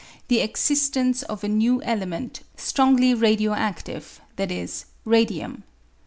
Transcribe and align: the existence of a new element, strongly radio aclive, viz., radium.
the 0.29 0.39
existence 0.39 1.21
of 1.21 1.43
a 1.43 1.47
new 1.47 1.79
element, 1.83 2.41
strongly 2.57 3.13
radio 3.13 3.51
aclive, 3.51 4.17
viz., 4.35 4.85
radium. 5.05 5.63